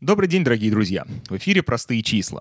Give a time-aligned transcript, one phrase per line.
[0.00, 1.04] Добрый день, дорогие друзья.
[1.28, 2.40] В эфире «Простые числа».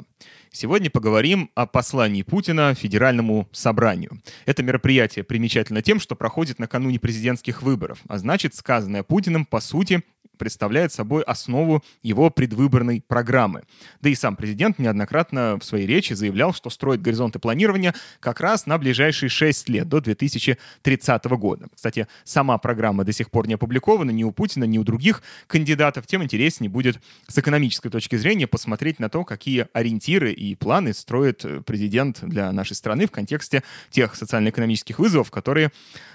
[0.49, 4.21] Сегодня поговорим о послании Путина Федеральному собранию.
[4.45, 10.03] Это мероприятие примечательно тем, что проходит накануне президентских выборов, а значит, сказанное Путиным, по сути,
[10.39, 13.63] представляет собой основу его предвыборной программы.
[14.01, 18.65] Да и сам президент неоднократно в своей речи заявлял, что строит горизонты планирования как раз
[18.65, 21.67] на ближайшие 6 лет, до 2030 года.
[21.75, 26.07] Кстати, сама программа до сих пор не опубликована ни у Путина, ни у других кандидатов.
[26.07, 31.45] Тем интереснее будет с экономической точки зрения посмотреть на то, какие ориентиры и планы строит
[31.65, 35.71] президент для нашей страны в контексте тех социально-экономических вызовов, которые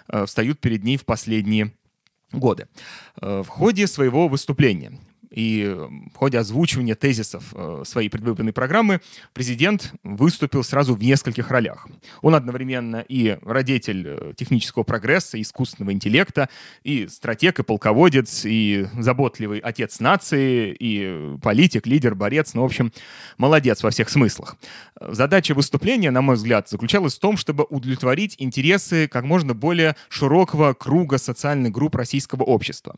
[0.08, 1.72] э, встают перед ней в последние
[2.38, 2.68] годы.
[3.20, 4.98] Э, в ходе своего выступления
[5.34, 5.76] и
[6.12, 9.00] в ходе озвучивания тезисов э, своей предвыборной программы
[9.32, 11.88] президент выступил сразу в нескольких ролях.
[12.22, 16.48] Он одновременно и родитель э, технического прогресса, искусственного интеллекта,
[16.84, 22.54] и стратег, и полководец, и заботливый отец нации, и политик, лидер, борец.
[22.54, 22.92] Ну, в общем,
[23.36, 24.56] молодец во всех смыслах.
[25.00, 30.72] Задача выступления, на мой взгляд, заключалась в том, чтобы удовлетворить интересы как можно более широкого
[30.72, 32.94] круга социальных групп российского общества.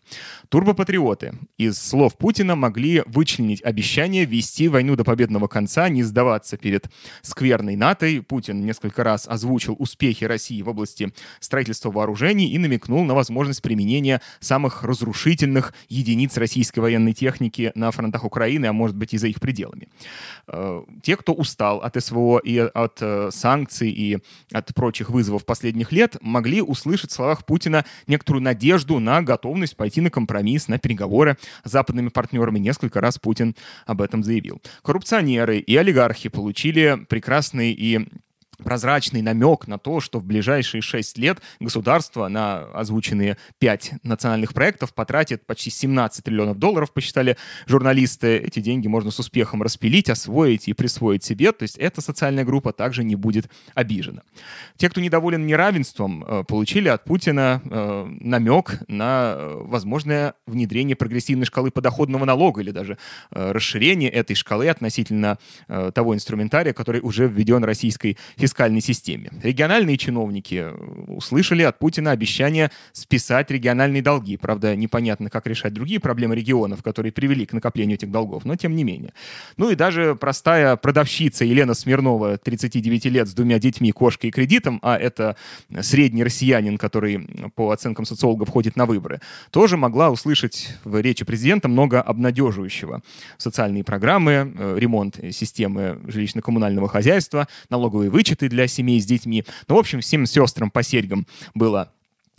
[0.50, 6.90] Турбопатриоты из слов Путина могли вычленить обещание вести войну до победного конца, не сдаваться перед
[7.22, 8.22] скверной НАТО.
[8.28, 14.20] Путин несколько раз озвучил успехи России в области строительства вооружений и намекнул на возможность применения
[14.40, 19.40] самых разрушительных единиц российской военной техники на фронтах Украины, а может быть и за их
[19.40, 19.88] пределами.
[20.46, 24.18] Э, те, кто устал от СВО и от э, санкций и
[24.52, 30.00] от прочих вызовов последних лет, могли услышать в словах Путина некоторую надежду на готовность пойти
[30.00, 32.58] на компромисс, на переговоры с западными партнерами.
[32.58, 33.54] Несколько раз Путин
[33.86, 34.60] об этом заявил.
[34.82, 38.08] Коррупционеры и олигархи получили прекрасный и
[38.62, 44.94] прозрачный намек на то, что в ближайшие шесть лет государство на озвученные пять национальных проектов
[44.94, 48.38] потратит почти 17 триллионов долларов, посчитали журналисты.
[48.38, 51.52] Эти деньги можно с успехом распилить, освоить и присвоить себе.
[51.52, 54.22] То есть эта социальная группа также не будет обижена.
[54.76, 61.46] Те, кто недоволен неравенством, э, получили от Путина э, намек на э, возможное внедрение прогрессивной
[61.46, 62.98] шкалы подоходного налога или даже
[63.30, 65.38] расширение этой шкалы относительно
[65.94, 69.30] того инструментария, который уже введен российской фискальной системе.
[69.42, 70.72] Региональные чиновники э,
[71.08, 74.36] услышали от Путина обещание списать региональные долги.
[74.36, 78.76] Правда, непонятно, как решать другие проблемы регионов, которые привели к накоплению этих долгов, но тем
[78.76, 79.12] не менее.
[79.56, 84.78] Ну и даже простая продавщица Елена Смирнова, 39 лет, с двумя детьми, кошкой и кредитом,
[84.82, 85.36] а это
[85.80, 89.20] средний россиянин, который, по оценкам социологов, ходит на выборы,
[89.50, 93.02] тоже могла услышать в речи президента много обнадеживающего.
[93.38, 99.44] Социальные программы, э, ремонт системы жилищно-коммунального хозяйства, налоговые вычеты, гаджеты для семей с детьми.
[99.68, 101.92] Ну, в общем, всем сестрам по серьгам было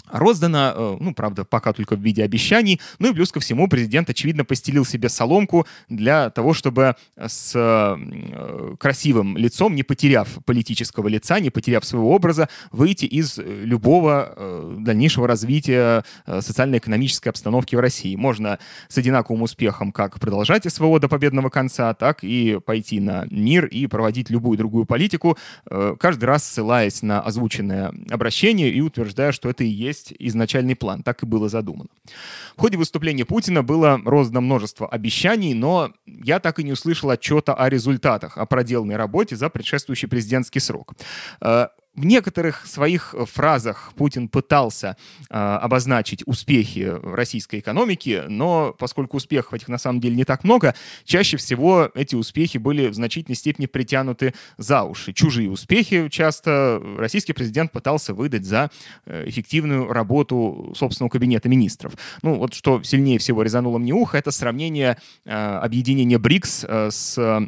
[0.09, 2.79] роздано, э, ну, правда, пока только в виде обещаний.
[2.99, 8.75] Ну и плюс ко всему президент, очевидно, постелил себе соломку для того, чтобы с э,
[8.79, 15.27] красивым лицом, не потеряв политического лица, не потеряв своего образа, выйти из любого э, дальнейшего
[15.27, 18.15] развития социально-экономической обстановки в России.
[18.15, 23.65] Можно с одинаковым успехом как продолжать СВО до победного конца, так и пойти на мир
[23.65, 25.37] и проводить любую другую политику,
[25.99, 31.03] каждый раз ссылаясь на озвученное обращение и утверждая, что это и есть есть изначальный план,
[31.03, 31.89] так и было задумано.
[32.55, 37.53] В ходе выступления Путина было роздано множество обещаний, но я так и не услышал отчета
[37.53, 40.93] о результатах, о проделанной работе за предшествующий президентский срок.
[41.97, 44.95] В некоторых своих э, фразах Путин пытался
[45.29, 50.75] э, обозначить успехи российской экономики, но поскольку успехов этих на самом деле не так много,
[51.05, 55.11] чаще всего эти успехи были в значительной степени притянуты за уши.
[55.11, 58.69] Чужие успехи часто российский президент пытался выдать за
[59.07, 61.93] э, эффективную работу собственного кабинета министров.
[62.21, 67.47] Ну вот что сильнее всего резануло мне ухо, это сравнение э, объединения БРИКС э, с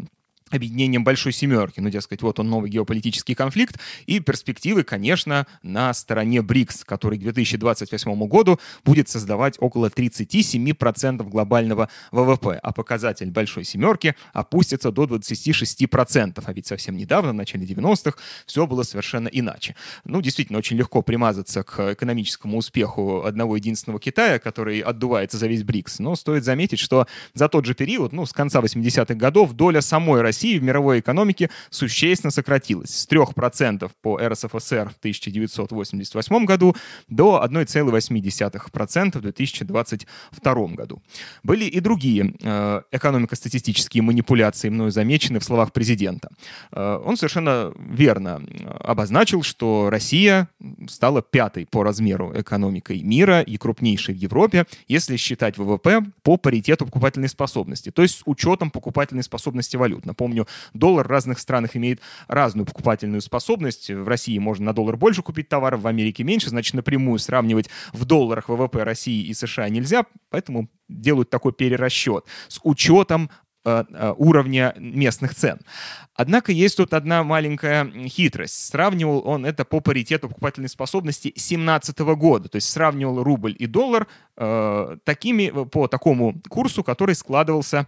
[0.49, 1.79] объединением Большой Семерки.
[1.79, 3.79] Ну, дескать, вот он новый геополитический конфликт.
[4.05, 11.89] И перспективы, конечно, на стороне БРИКС, который к 2028 году будет создавать около 37% глобального
[12.11, 12.59] ВВП.
[12.61, 16.44] А показатель Большой Семерки опустится до 26%.
[16.45, 19.75] А ведь совсем недавно, в начале 90-х, все было совершенно иначе.
[20.06, 25.63] Ну, действительно, очень легко примазаться к экономическому успеху одного единственного Китая, который отдувается за весь
[25.63, 26.00] БРИКС.
[26.00, 30.21] Но стоит заметить, что за тот же период, ну, с конца 80-х годов, доля самой
[30.21, 36.75] России России в мировой экономике существенно сократилась с 3% по РСФСР в 1988 году
[37.09, 41.01] до 1,8% в 2022 году.
[41.44, 46.30] Были и другие э, экономико-статистические манипуляции, мною замечены в словах президента.
[46.71, 48.41] Э, он совершенно верно
[48.80, 50.47] обозначил, что Россия
[50.88, 56.86] стала пятой по размеру экономикой мира и крупнейшей в Европе, если считать ВВП по паритету
[56.86, 60.06] покупательной способности, то есть с учетом покупательной способности валют.
[60.06, 60.28] Напомню,
[60.73, 63.89] доллар в разных странах имеет разную покупательную способность.
[63.89, 68.05] В России можно на доллар больше купить товаров, в Америке меньше, значит, напрямую сравнивать в
[68.05, 73.29] долларах ВВП России и США нельзя, поэтому делают такой перерасчет с учетом
[73.65, 75.59] Э, э, уровня местных цен.
[76.15, 78.67] Однако есть тут одна маленькая хитрость.
[78.67, 82.47] Сравнивал он это по паритету покупательной способности 2017 года.
[82.47, 87.85] То есть сравнивал рубль и доллар э, такими, по такому курсу, который складывался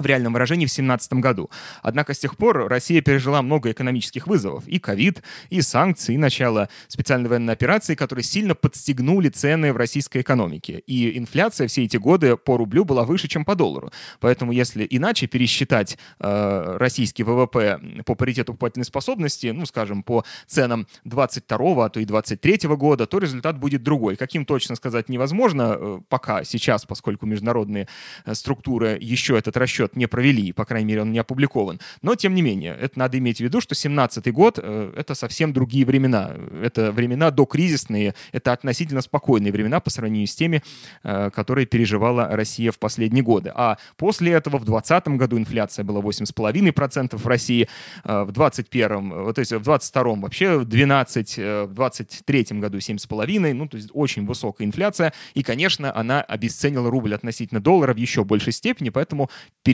[0.00, 1.50] в реальном выражении в 2017 году.
[1.82, 4.66] Однако с тех пор Россия пережила много экономических вызовов.
[4.66, 10.22] И ковид, и санкции, и начало специальной военной операции, которые сильно подстегнули цены в российской
[10.22, 10.82] экономике.
[10.86, 13.92] И инфляция все эти годы по рублю была выше, чем по доллару.
[14.20, 20.86] Поэтому если иначе пересчитать э, российский ВВП по паритету покупательной способности, ну, скажем, по ценам
[21.04, 24.16] 22 а то и 23 года, то результат будет другой.
[24.16, 27.86] Каким точно сказать невозможно э, пока, сейчас, поскольку международные
[28.24, 31.80] э, структуры еще этот расчет расчет не провели, по крайней мере, он не опубликован.
[32.02, 35.52] Но, тем не менее, это надо иметь в виду, что 17 год э,— это совсем
[35.52, 36.32] другие времена.
[36.62, 40.62] Это времена докризисные, это относительно спокойные времена по сравнению с теми,
[41.04, 43.52] э, которые переживала Россия в последние годы.
[43.54, 47.68] А после этого в 2020 году инфляция была 8,5% в России,
[48.04, 53.76] э, в 2021, то есть в 2022 вообще 12, в 2023 году 7,5%, ну, то
[53.76, 58.90] есть очень высокая инфляция, и, конечно, она обесценила рубль относительно доллара в еще большей степени,
[58.90, 59.30] поэтому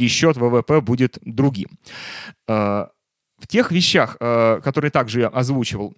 [0.07, 1.69] пере пересчет ВВП будет другим.
[2.49, 2.87] Э,
[3.39, 5.95] в тех вещах, э, которые также озвучивал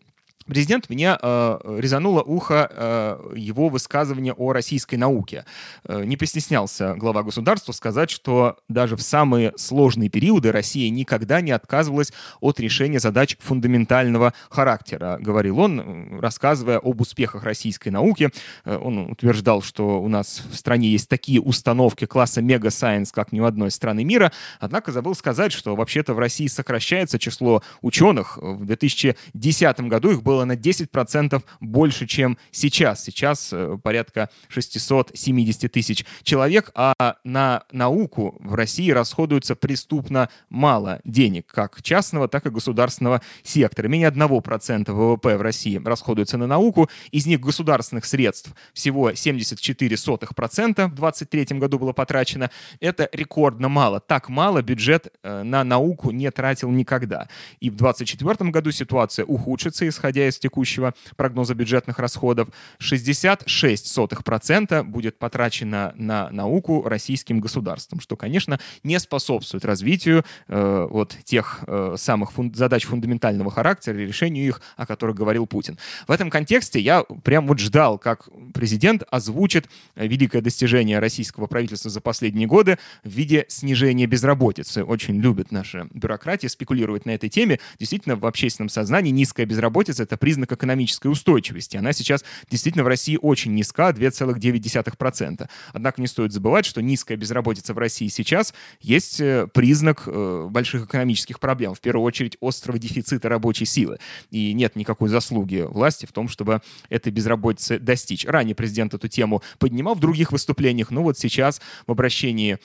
[0.49, 5.45] Президент, меня э, резануло ухо э, его высказывания о российской науке.
[5.85, 11.51] Э, не постеснялся глава государства сказать, что даже в самые сложные периоды Россия никогда не
[11.51, 18.31] отказывалась от решения задач фундаментального характера, говорил он, рассказывая об успехах российской науки.
[18.65, 23.41] Э, он утверждал, что у нас в стране есть такие установки класса мега-сайенс, как ни
[23.41, 28.39] у одной страны мира, однако забыл сказать, что вообще-то в России сокращается число ученых.
[28.39, 33.03] В 2010 году их было было на 10% больше, чем сейчас.
[33.03, 36.95] Сейчас э, порядка 670 тысяч человек, а
[37.25, 43.89] на науку в России расходуется преступно мало денег, как частного, так и государственного сектора.
[43.89, 50.95] Менее 1% ВВП в России расходуется на науку, из них государственных средств всего 74% в
[50.95, 52.51] 2023 году было потрачено.
[52.81, 53.99] Это рекордно мало.
[53.99, 57.29] Так мало бюджет э, на науку не тратил никогда.
[57.59, 62.49] И в 2024 году ситуация ухудшится, исходя из текущего прогноза бюджетных расходов,
[62.81, 71.61] 66% будет потрачено на науку российским государством, что, конечно, не способствует развитию э, вот тех
[71.67, 75.79] э, самых фун задач фундаментального характера и решению их, о которых говорил Путин.
[76.07, 82.01] В этом контексте я прям вот ждал, как президент озвучит великое достижение российского правительства за
[82.01, 84.85] последние годы в виде снижения безработицы.
[84.85, 87.61] Очень любят наши бюрократии спекулировать на этой теме.
[87.79, 91.77] Действительно, в общественном сознании низкая безработица— это признак экономической устойчивости.
[91.77, 95.49] Она сейчас действительно в России очень низка, 2,9%.
[95.73, 100.87] Однако не стоит забывать, что низкая безработица в России сейчас есть э, признак э, больших
[100.87, 101.75] экономических проблем.
[101.75, 103.99] В первую очередь острого дефицита рабочей силы.
[104.31, 108.25] И нет никакой заслуги власти в том, чтобы этой безработицы достичь.
[108.25, 112.59] Ранее президент эту тему поднимал в других выступлениях, но вот сейчас в обращении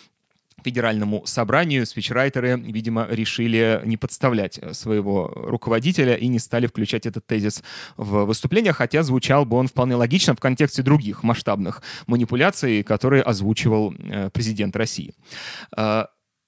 [0.64, 7.26] федеральному собранию спичрайтеры, видимо, решили не подставлять э, своего руководителя и не стали включать этот
[7.26, 7.64] тезис
[7.98, 13.94] в выступление, хотя звучал бы он вполне логично в контексте других масштабных манипуляций, которые озвучивал
[13.94, 15.14] э, президент России.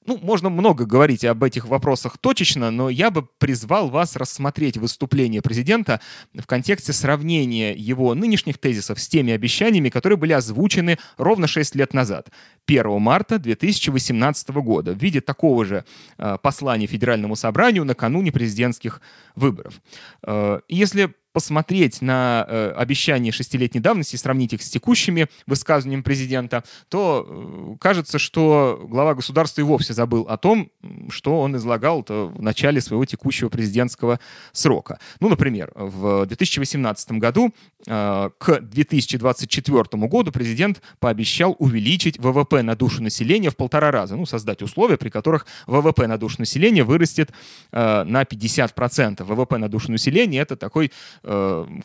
[0.05, 5.41] Ну, можно много говорить об этих вопросах точечно, но я бы призвал вас рассмотреть выступление
[5.41, 5.99] президента
[6.33, 11.93] в контексте сравнения его нынешних тезисов с теми обещаниями, которые были озвучены ровно 6 лет
[11.95, 12.29] назад,
[12.67, 15.85] 1 марта 2018 года, в виде такого же
[16.17, 19.01] э, послания Федеральному собранию накануне президентских
[19.35, 19.81] выборов.
[20.21, 26.63] Э, если посмотреть на э, обещания шестилетней давности и сравнить их с текущими высказываниями президента,
[26.87, 30.71] то э, кажется, что глава государства и вовсе забыл о том,
[31.09, 34.21] что он излагал в начале своего текущего президентского
[34.53, 34.97] срока.
[35.19, 37.53] Ну, например, в 2018 году
[37.85, 44.25] э, к 2024 году президент пообещал увеличить ВВП на душу населения в полтора раза, ну,
[44.25, 47.31] создать условия, при которых ВВП на душу населения вырастет
[47.73, 49.21] э, на 50%.
[49.21, 51.24] ВВП на душу населения— это такой э,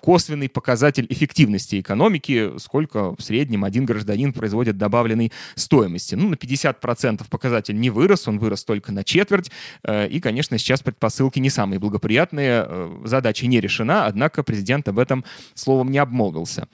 [0.00, 6.14] косвенный показатель эффективности экономики, сколько в среднем один гражданин производит добавленной стоимости.
[6.14, 9.50] Ну, на 50% показатель не вырос, он вырос только на четверть.
[9.82, 14.99] Э, и, конечно, сейчас предпосылки не самые благоприятные, э, задача не решена, однако президент об
[14.99, 16.68] этом словом не обмолвился.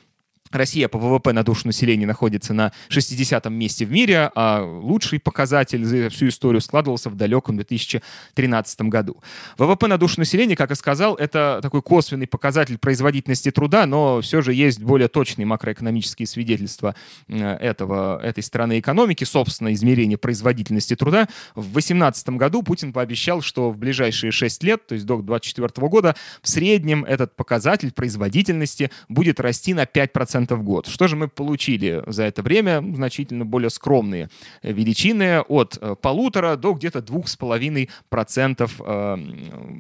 [0.56, 5.84] Россия по ВВП на душу населения находится на 60-м месте в мире, а лучший показатель
[5.84, 9.22] за всю историю складывался в далеком 2013 году.
[9.58, 14.42] ВВП на душу населения, как я сказал, это такой косвенный показатель производительности труда, но все
[14.42, 16.94] же есть более точные макроэкономические свидетельства
[17.28, 21.28] э, этого, этой стороны экономики, собственно, измерение производительности труда.
[21.54, 26.16] В 2018 году Путин пообещал, что в ближайшие 6 лет, то есть до 2024 года,
[26.42, 30.86] в среднем этот показатель производительности будет расти на 5% 2% в год.
[30.86, 32.82] Что же мы получили за это время?
[32.94, 34.28] Значительно более скромные
[34.62, 35.40] величины.
[35.40, 39.16] От э, полутора до где-то двух с половиной процентов э,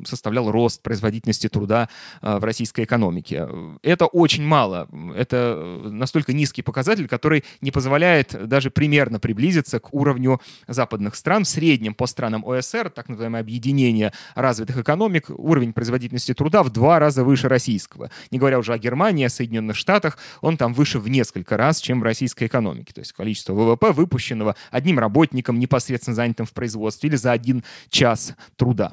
[0.04, 1.88] составлял рост производительности труда
[2.22, 3.48] э, в российской экономике.
[3.82, 4.88] Это очень мало.
[5.14, 11.44] Это настолько низкий показатель, который не позволяет даже примерно приблизиться к уровню западных стран.
[11.44, 16.98] В среднем по странам ОСР, так называемое объединение развитых экономик, уровень производительности труда в два
[16.98, 18.10] раза выше российского.
[18.30, 21.98] Не говоря уже о Германии, о Соединенных Штатах, он там выше в несколько раз, чем
[21.98, 22.92] в российской экономике.
[22.94, 28.36] То есть количество ВВП, выпущенного одним работником, непосредственно занятым в производстве, или за один час
[28.54, 28.92] труда.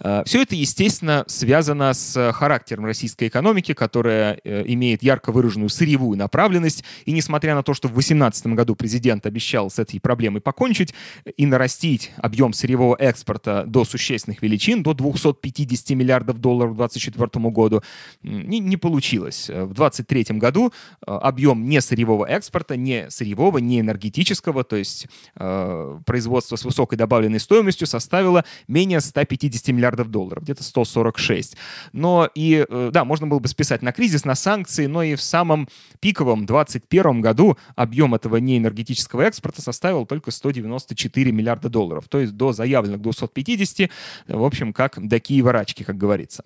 [0.00, 6.18] Э, Все это, естественно, связано с характером российской экономики, которая э, имеет ярко выраженную сырьевую
[6.18, 6.84] направленность.
[7.04, 10.94] И несмотря на то, что в 2018 году президент обещал с этой проблемой покончить
[11.36, 17.82] и нарастить объем сырьевого экспорта до существенных величин, до 250 миллиардов долларов к 2024 году,
[18.22, 19.48] не, не получилось.
[19.48, 20.72] В 2023 году
[21.06, 26.96] э, объем не сырьевого экспорта, не сырьевого, не энергетического, то есть э, производство с высокой
[26.96, 31.56] добавленной стоимостью составило менее 150 миллиардов миллиардов долларов, где-то 146.
[31.92, 35.22] Но и, э, да, можно было бы списать на кризис, на санкции, но и в
[35.22, 35.68] самом
[36.00, 42.52] пиковом 2021 году объем этого неэнергетического экспорта составил только 194 миллиарда долларов, то есть до
[42.52, 43.90] заявленных 250,
[44.28, 46.44] в общем, как до Киева-рачки, как говорится.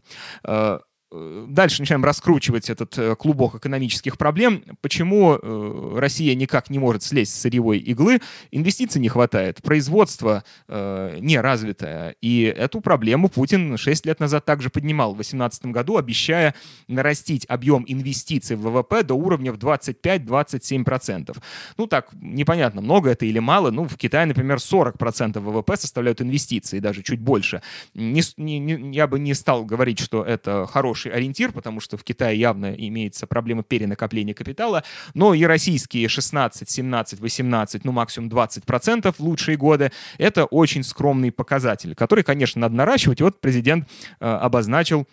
[1.16, 4.62] Э, дальше начинаем раскручивать этот э, клубок экономических проблем.
[4.80, 8.20] Почему э, Россия никак не может слезть с сырьевой иглы?
[8.50, 12.16] Инвестиций не хватает, производство не развитое.
[12.20, 16.54] И эту проблему Путин 6 лет назад также поднимал в 2018 году, обещая
[16.88, 21.36] нарастить объем инвестиций в ВВП до уровня в 25-27%.
[21.76, 23.70] Ну так, непонятно, много это или мало.
[23.70, 27.62] Ну, в Китае, например, 40% ВВП составляют инвестиции, даже чуть больше.
[27.94, 32.04] Не, не, я бы не стал говорить, что это хороший хороший ориентир, потому что в
[32.04, 34.82] Китае явно имеется проблема перенакопления капитала,
[35.14, 41.30] но и российские 16, 17, 18, ну максимум 20% в лучшие годы— это очень скромный
[41.30, 43.20] показатель, который, конечно, надо наращивать.
[43.20, 43.88] И вот президент
[44.20, 45.06] э, обозначил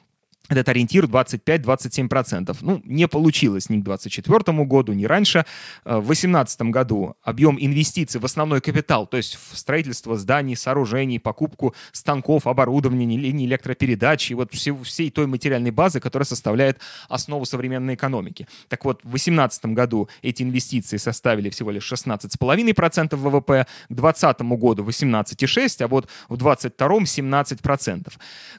[0.49, 2.57] этот ориентир 25-27%.
[2.61, 5.45] Ну, не получилось ни к 2024 году, ни раньше.
[5.85, 11.19] Э, в 2018 году объем инвестиций в основной капитал, то есть в строительство зданий, сооружений,
[11.19, 17.45] покупку станков, оборудования, линий электропередач и вот все, всей той материальной базы, которая составляет основу
[17.45, 18.47] современной экономики.
[18.67, 24.83] Так вот, в 2018 году эти инвестиции составили всего лишь 16,5% ВВП, к 2020 году
[24.83, 28.11] 18,6%, а вот в 2022 17%.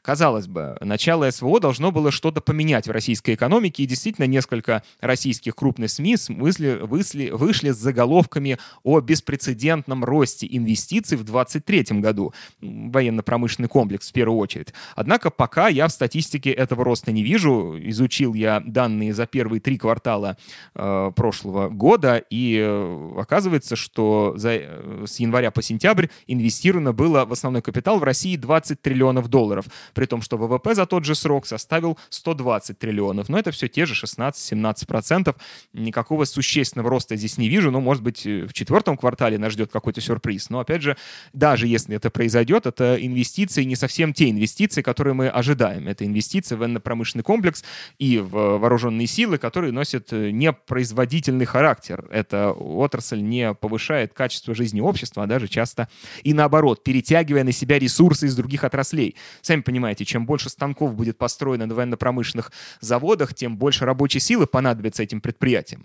[0.03, 4.85] Казалось бы, начало СВО должно должно было что-то поменять в российской экономике, и действительно несколько
[5.01, 12.33] российских крупных СМИ вышли, вышли, вышли с заголовками о беспрецедентном росте инвестиций в 2023 году.
[12.61, 14.69] Военно-промышленный комплекс в первую очередь.
[14.95, 17.77] Однако пока я в статистике этого роста не вижу.
[17.77, 20.37] Изучил я данные за первые три квартала
[20.77, 27.25] э, прошлого года, и э, оказывается, что за, э, с января по сентябрь инвестировано было
[27.25, 31.17] в основной капитал в России 20 триллионов долларов, при том, что ВВП за тот же
[31.17, 33.29] срок составил составил 120 триллионов.
[33.29, 35.35] Но это все те же 16-17%.
[35.73, 37.71] Никакого существенного роста здесь не вижу.
[37.71, 40.51] Ну, может быть, э, в четвертом квартале нас ждет какой-то сюрприз.
[40.51, 40.97] Но, опять же,
[41.33, 45.89] даже если это произойдет, это инвестиции не совсем те инвестиции, которые мы ожидаем.
[45.89, 47.65] Это инвестиции в военно-промышленный комплекс
[47.99, 52.07] и в вооруженные силы, которые носят э, непроизводительный характер.
[52.11, 55.89] Эта отрасль не повышает качество жизни общества, а даже часто
[56.23, 59.17] и наоборот, перетягивая на себя ресурсы из других отраслей.
[59.41, 64.47] Сами понимаете, чем больше станков будет построено построены на военно-промышленных заводах, тем больше рабочей силы
[64.47, 65.85] понадобится этим предприятиям.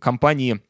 [0.00, 0.60] Компании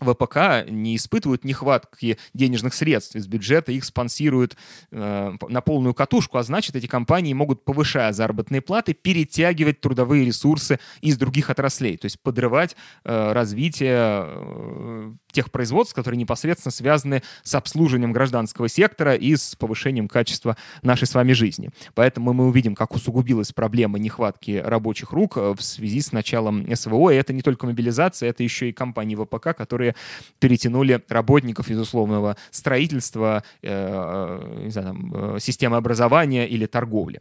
[0.00, 4.56] ВПК не испытывают нехватки денежных средств из бюджета, их спонсируют
[4.92, 10.78] э, на полную катушку, а значит, эти компании могут, повышая заработные платы, перетягивать трудовые ресурсы
[11.00, 17.54] из других отраслей, то есть подрывать э, развитие э, тех производств, которые непосредственно связаны с
[17.54, 21.70] обслуживанием гражданского сектора и с повышением качества нашей с вами жизни.
[21.94, 27.10] Поэтому мы увидим, как усугубилась проблема нехватки рабочих рук э, в связи с началом СВО.
[27.10, 29.94] И это не только мобилизация, это еще и компании ВПК, которые
[30.40, 37.20] перетянули работников из условного строительства, э, э, не знаю, там, э, системы образования или торговли.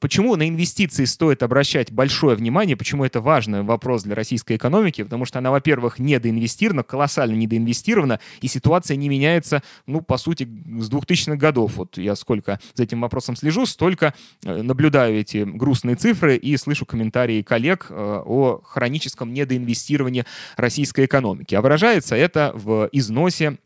[0.00, 2.76] Почему на инвестиции стоит обращать большое внимание?
[2.76, 5.02] Почему это важный вопрос для российской экономики?
[5.02, 10.44] Потому что она, во-первых, недоинвестирована, колоссально колоссально недоинвестировано, и ситуация не меняется, ну, по сути,
[10.44, 11.76] с 2000-х годов.
[11.76, 14.12] Вот я сколько за этим вопросом слежу, столько
[14.44, 20.24] э, наблюдаю эти грустные цифры и слышу комментарии коллег э, о хроническом недоинвестировании
[20.56, 21.54] российской экономики.
[21.54, 23.56] А выражается это в износе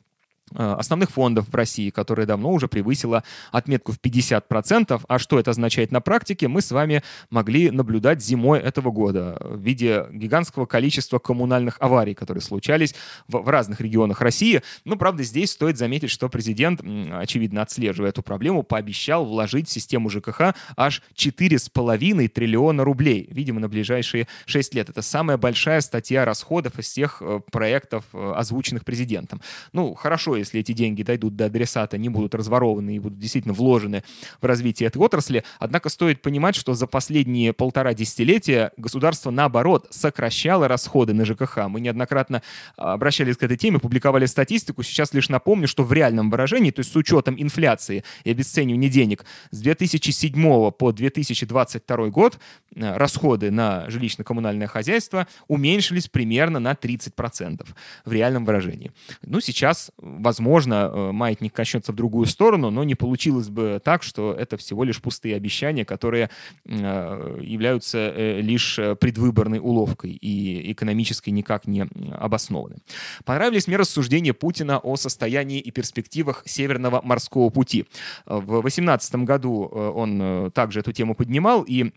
[0.54, 5.02] основных фондов в России, которая давно уже превысила отметку в 50%.
[5.06, 9.60] А что это означает на практике, мы с вами могли наблюдать зимой этого года в
[9.60, 12.94] виде гигантского количества коммунальных аварий, которые случались
[13.28, 14.62] в, в разных регионах России.
[14.84, 16.80] Но, правда, здесь стоит заметить, что президент,
[17.12, 23.68] очевидно, отслеживая эту проблему, пообещал вложить в систему ЖКХ аж 4,5 триллиона рублей, видимо, на
[23.68, 24.88] ближайшие 6 лет.
[24.88, 29.40] Это самая большая статья расходов из всех э, проектов, э, озвученных президентом.
[29.72, 34.02] Ну, хорошо, если эти деньги дойдут до адресата, не будут разворованы и будут действительно вложены
[34.40, 35.44] в развитие этой отрасли.
[35.58, 41.68] Однако стоит понимать, что за последние полтора десятилетия государство, наоборот, сокращало расходы на ЖКХ.
[41.68, 42.42] Мы неоднократно
[42.76, 44.82] а, обращались к этой теме, публиковали статистику.
[44.82, 49.24] Сейчас лишь напомню, что в реальном выражении, то есть с учетом инфляции и обесценивания денег,
[49.50, 52.38] с 2007 по 2022 год
[52.74, 57.66] э, расходы на жилищно-коммунальное хозяйство уменьшились примерно на 30%
[58.04, 58.92] в реальном выражении.
[59.22, 64.32] Ну, сейчас, возможно, э, маятник качнется в другую сторону, но не получилось бы так, что
[64.32, 66.30] это всего лишь пустые обещания, которые
[66.64, 72.76] э, являются э, лишь предвыборной уловкой и экономически никак не обоснованы.
[73.24, 77.86] Понравились мне рассуждения Путина о состоянии и перспективах Северного морского пути.
[78.26, 81.92] В 2018 году он также эту тему поднимал, и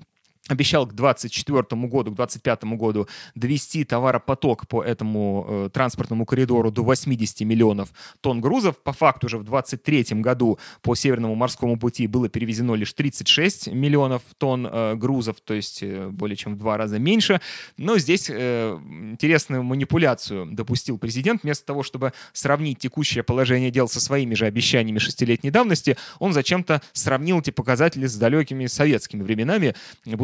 [0.50, 6.84] обещал к 2024 году, к 2025 году довести товаропоток по этому э, транспортному коридору до
[6.84, 8.78] 80 миллионов тонн грузов.
[8.78, 14.22] По факту уже в 2023 году по Северному морскому пути было перевезено лишь 36 миллионов
[14.38, 17.40] тонн э, грузов, то есть э, более чем в два раза меньше.
[17.78, 18.78] Но здесь э,
[19.12, 21.44] интересную манипуляцию допустил президент.
[21.44, 26.82] Вместо того, чтобы сравнить текущее положение дел со своими же обещаниями шестилетней давности, он зачем-то
[26.92, 29.74] сравнил эти показатели с далекими советскими временами,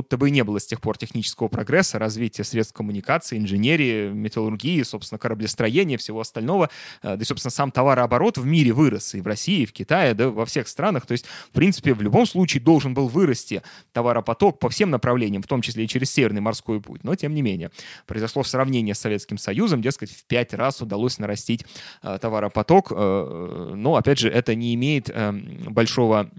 [0.10, 4.82] будто бы и не было с тех пор технического прогресса, развития средств коммуникации, инженерии, металлургии,
[4.82, 6.72] собственно, кораблестроения, всего остального.
[7.04, 10.15] Э, да и, собственно, сам товарооборот в мире вырос и в России, и в Китае,
[10.15, 11.06] да, во всех странах.
[11.06, 13.62] То есть, в принципе, в любом случае должен был вырасти
[13.93, 17.04] товаропоток по всем направлениям, в том числе и через Северный морской путь.
[17.04, 17.69] Но, тем не менее,
[18.08, 21.67] произошло сравнение с Советским Союзом, дескать, в пять раз удалось нарастить
[22.02, 22.91] э, товаропоток.
[22.91, 26.32] Э, но, опять же, это не имеет э, большого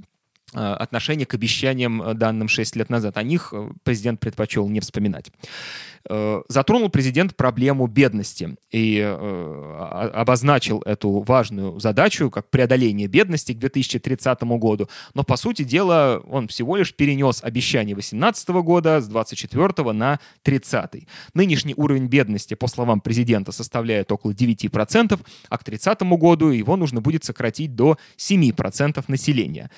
[0.53, 3.17] отношение к обещаниям э, данным 6 лет назад.
[3.17, 5.31] О них э, президент предпочел не вспоминать.
[6.49, 14.89] Затронул президент проблему бедности и обозначил эту важную задачу как преодоление бедности к 2030 году.
[15.13, 21.07] Но, по сути дела, он всего лишь перенес обещание 2018 года с 24 на 30.
[21.35, 27.03] Нынешний уровень бедности, по словам президента, составляет около 9%, а к 30 году его нужно
[27.03, 29.71] будет сократить до 7% населения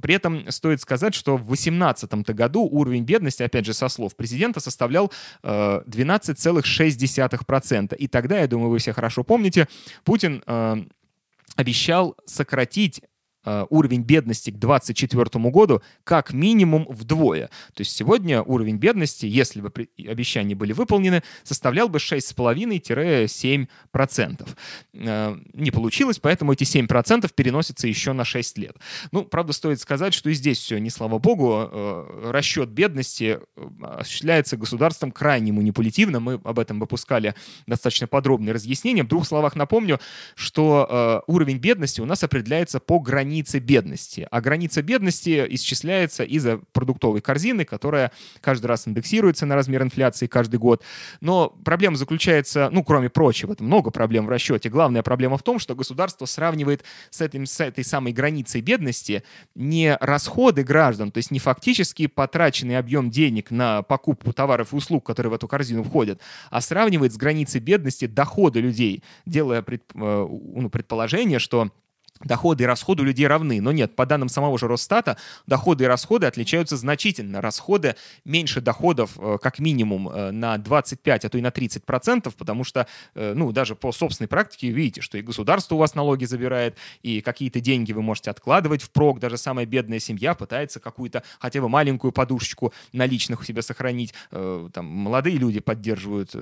[0.00, 4.60] при этом стоит сказать, что в 2018 году уровень бедности, опять же, со слов президента,
[4.60, 5.12] составлял
[5.42, 7.92] 12,6%.
[7.92, 9.66] Э, И тогда, я думаю, вы все хорошо помните,
[10.04, 10.76] Путин э,
[11.56, 13.06] обещал сократить Э,
[13.44, 17.50] уровень бедности к 2024 году как минимум вдвое.
[17.74, 19.72] То есть сегодня уровень бедности, если бы
[20.06, 24.48] обещания были выполнены, составлял бы 6,5-7%.
[24.92, 28.76] Э, не получилось, поэтому эти 7% переносятся еще на 6 лет.
[29.12, 33.40] Ну, правда, стоит сказать, что и здесь все, не слава богу, э, расчет бедности
[33.82, 36.20] осуществляется государством крайне манипулятивно.
[36.20, 37.34] Мы об этом выпускали
[37.66, 39.04] достаточно подробные разъяснения.
[39.04, 39.98] В двух словах напомню,
[40.34, 44.26] что уровень бедности у нас определяется по границе границы бедности.
[44.28, 50.58] А граница бедности исчисляется из-за продуктовой корзины, которая каждый раз индексируется на размер инфляции каждый
[50.58, 50.82] год.
[51.20, 54.68] Но проблема заключается, ну, кроме прочего, это много проблем в расчете.
[54.68, 59.22] Главная проблема в том, что государство сравнивает с, этим, с этой самой границей бедности
[59.54, 65.06] не расходы граждан, то есть не фактически потраченный объем денег на покупку товаров и услуг,
[65.06, 70.26] которые в эту корзину входят, а сравнивает с границей бедности доходы людей, делая пред, э,
[70.28, 71.70] ну, предположение, что
[72.24, 73.60] доходы и расходы у людей равны.
[73.60, 77.40] Но нет, по данным самого же Росстата, доходы и расходы отличаются значительно.
[77.40, 82.36] Расходы меньше доходов э, как минимум э, на 25, а то и на 30 процентов,
[82.36, 86.24] потому что, э, ну, даже по собственной практике видите, что и государство у вас налоги
[86.24, 89.18] забирает, и какие-то деньги вы можете откладывать в прок.
[89.18, 94.14] Даже самая бедная семья пытается какую-то хотя бы маленькую подушечку наличных у себя сохранить.
[94.30, 96.34] Там молодые люди поддерживают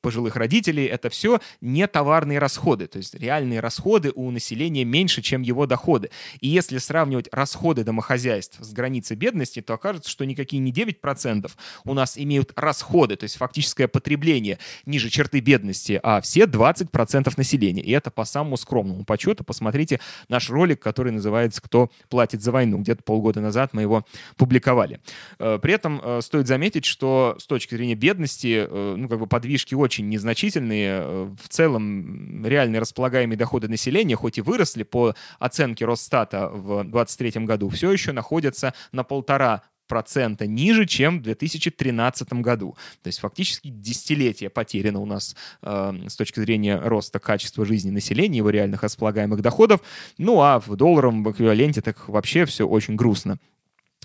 [0.00, 0.84] пожилых родителей.
[0.86, 2.86] Это все не товарные расходы.
[2.86, 6.10] То есть реальные расходы у населения меньше меньше, чем его доходы.
[6.40, 11.50] И если сравнивать расходы домохозяйств с границей бедности, то окажется, что никакие не 9%
[11.84, 17.82] у нас имеют расходы, то есть фактическое потребление ниже черты бедности, а все 20% населения.
[17.82, 19.44] И это по самому скромному подсчету.
[19.44, 22.78] Посмотрите наш ролик, который называется «Кто платит за войну?».
[22.78, 24.04] Где-то полгода назад мы его
[24.36, 25.00] публиковали.
[25.38, 29.26] Э, при этом э, стоит заметить, что с точки зрения бедности, э, ну, как бы
[29.26, 31.34] подвижки очень незначительные.
[31.42, 35.03] В целом, реальные располагаемые доходы населения, хоть и выросли по
[35.38, 42.32] оценке Росстата в 2023 году, все еще находятся на полтора процента ниже, чем в 2013
[42.34, 42.76] году.
[43.02, 48.38] То есть фактически десятилетие потеряно у нас э, с точки зрения роста качества жизни населения,
[48.38, 49.80] его реальных располагаемых доходов.
[50.18, 53.38] Ну а в долларовом эквиваленте так вообще все очень грустно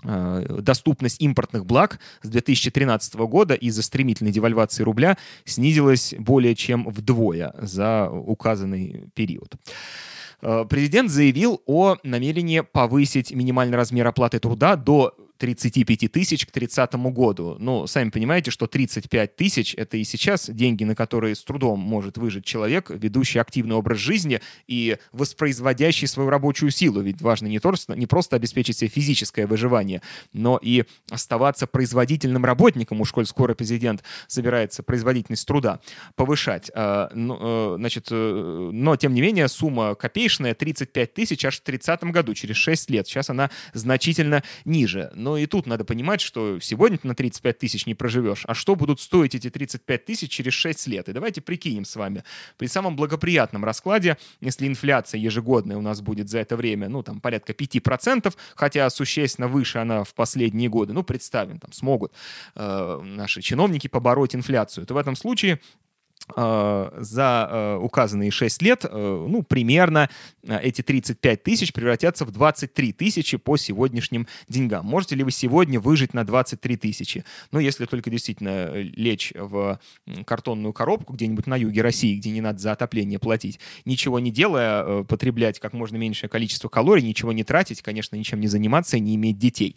[0.04, 7.54] э, доступность импортных благ с 2013 года из-за стремительной девальвации рубля снизилась более чем вдвое
[7.58, 9.54] за указанный период.
[10.42, 16.94] Э, президент заявил о намерении повысить минимальный размер оплаты труда до 35 тысяч к 30
[17.12, 17.56] году.
[17.58, 22.18] Ну, сами понимаете, что 35 тысяч— это и сейчас деньги, на которые с трудом может
[22.18, 27.00] выжить человек, ведущий активный образ жизни и воспроизводящий свою рабочую силу.
[27.00, 30.02] Ведь важно не, то, не просто обеспечить себе физическое выживание,
[30.34, 35.80] но и оставаться производительным работником, уж коль скоро президент собирается производительность труда
[36.16, 36.70] повышать.
[36.74, 41.62] А, ну, э, значит, э, но, тем не менее, сумма копеечная— 35 тысяч аж в
[41.62, 43.08] 30 году, через 6 лет.
[43.08, 45.10] Сейчас она значительно ниже.
[45.14, 48.54] Но но и тут надо понимать, что сегодня ты на 35 тысяч не проживешь, а
[48.54, 51.08] что будут стоить эти 35 тысяч через 6 лет?
[51.08, 52.24] И давайте прикинем с вами.
[52.56, 57.20] При самом благоприятном раскладе, если инфляция ежегодная у нас будет за это время, ну, там,
[57.20, 62.12] порядка 5%, хотя существенно выше она в последние годы, ну, представим, там, смогут
[62.56, 65.60] э, наши чиновники побороть инфляцию, то в этом случае
[66.36, 70.08] за э, указанные 6 лет, э, ну, примерно
[70.46, 74.86] эти 35 тысяч превратятся в 23 тысячи по сегодняшним деньгам.
[74.86, 77.24] Можете ли вы сегодня выжить на 23 тысячи?
[77.52, 79.80] Ну, если только действительно лечь в
[80.24, 85.02] картонную коробку где-нибудь на юге России, где не надо за отопление платить, ничего не делая,
[85.04, 89.16] потреблять как можно меньшее количество калорий, ничего не тратить, конечно, ничем не заниматься и не
[89.16, 89.76] иметь детей.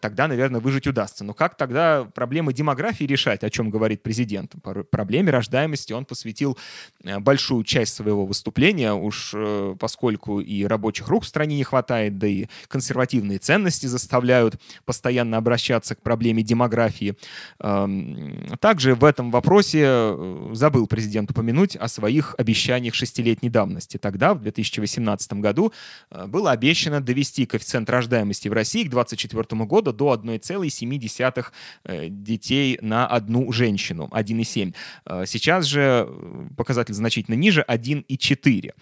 [0.00, 1.24] Тогда, наверное, выжить удастся.
[1.24, 4.54] Но как тогда проблемы демографии решать, о чем говорит президент?
[4.90, 6.58] Проблеме рождаемости области он посвятил
[7.04, 12.18] э, большую часть своего выступления, уж э, поскольку и рабочих рук в стране не хватает,
[12.18, 17.16] да и консервативные ценности заставляют постоянно обращаться к проблеме демографии.
[17.60, 23.98] Эм, также в этом вопросе э, забыл президент упомянуть о своих обещаниях шестилетней давности.
[23.98, 25.72] Тогда, в 2018 году,
[26.26, 33.52] было обещано довести коэффициент рождаемости в России к 2024 году до 1,7 детей на одну
[33.52, 34.74] женщину, 1,7.
[35.26, 36.08] Сейчас же же
[36.56, 38.72] показатель значительно ниже, 1,4.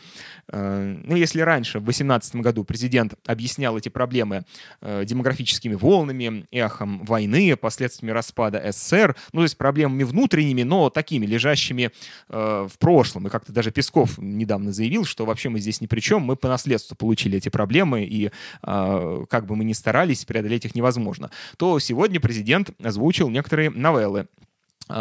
[0.48, 4.44] Э, ну, если раньше, в 2018 году, президент объяснял эти проблемы
[4.80, 11.26] э, демографическими волнами, эхом войны, последствиями распада СССР, ну, то есть проблемами внутренними, но такими,
[11.26, 11.90] лежащими
[12.28, 13.26] э, в прошлом.
[13.26, 16.48] И как-то даже Песков недавно заявил, что вообще мы здесь ни при чем, мы по
[16.48, 18.30] наследству получили эти проблемы, и
[18.62, 21.30] как бы мы ни старались, преодолеть их невозможно.
[21.56, 24.26] То сегодня президент озвучил некоторые новеллы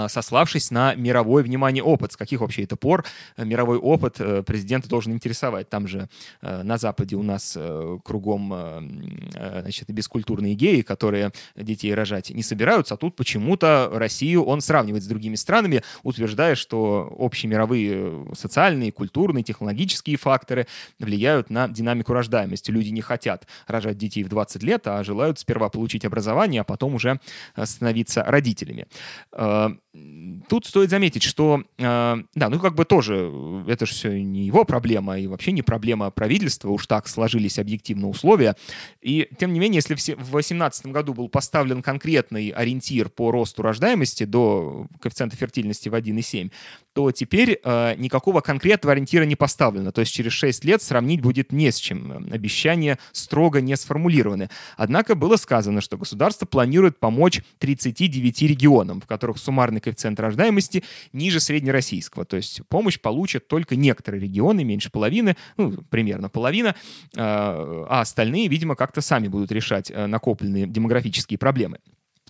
[0.07, 2.13] сославшись на мировой, внимание, опыт.
[2.13, 3.05] С каких вообще это пор
[3.37, 5.69] э, мировой опыт э, президента должен интересовать?
[5.69, 6.09] Там же
[6.41, 7.57] э, на Западе у нас
[8.03, 8.53] кругом
[9.31, 15.07] значит, бескультурные геи, которые детей рожать не собираются, а тут почему-то Россию он сравнивает с
[15.07, 20.67] другими странами, утверждая, что общие мировые социальные, культурные, технологические факторы
[20.99, 22.71] влияют на динамику рождаемости.
[22.71, 26.95] Люди не хотят рожать детей в 20 лет, а желают сперва получить образование, а потом
[26.95, 27.19] уже
[27.63, 28.87] становиться родителями
[30.49, 33.31] тут стоит заметить, что, да, ну как бы тоже,
[33.67, 38.09] это же все не его проблема и вообще не проблема правительства, уж так сложились объективно
[38.09, 38.55] условия.
[39.01, 44.25] И тем не менее, если в 2018 году был поставлен конкретный ориентир по росту рождаемости
[44.25, 46.51] до коэффициента фертильности в 1,7,
[46.95, 49.91] то теперь э, никакого конкретного ориентира не поставлено.
[49.91, 52.25] То есть через 6 лет сравнить будет не с чем.
[52.31, 54.49] Обещания строго не сформулированы.
[54.77, 61.41] Однако было сказано, что государство планирует помочь 39 регионам, в которых суммарный коэффициент рождаемости ниже
[61.41, 62.23] среднероссийского.
[62.23, 68.47] То есть помощь получат только некоторые регионы, меньше половины, ну, примерно половина, э, а остальные,
[68.47, 71.79] видимо, как-то сами будут решать э, накопленные демографические проблемы.